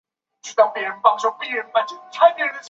[0.01, 1.33] 鞍叶藓为细鳞藓科鞍叶藓属下
[1.93, 2.59] 的一个种。